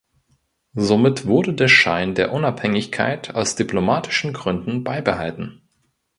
[0.73, 5.61] Somit wurde der Schein der Unabhängigkeit aus diplomatischen Gründen beibehalten.